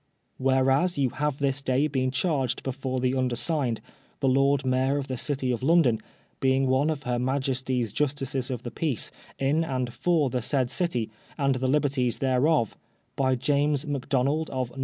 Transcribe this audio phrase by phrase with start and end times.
[0.39, 3.81] Whereas you have this day been charged before the under signed,
[4.19, 6.01] the Lord Mayor of the City of London,
[6.39, 11.11] being one of her jy&jesty's Justices of the Peace in and for the said City
[11.37, 12.75] and the Liberties thereof,
[13.15, 14.79] by James Macdonald, of No.